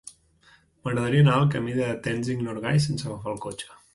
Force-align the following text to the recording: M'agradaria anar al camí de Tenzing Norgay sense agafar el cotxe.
M'agradaria 0.87 1.23
anar 1.25 1.35
al 1.41 1.51
camí 1.57 1.77
de 1.81 1.91
Tenzing 2.09 2.43
Norgay 2.47 2.83
sense 2.89 3.09
agafar 3.11 3.35
el 3.37 3.41
cotxe. 3.47 3.71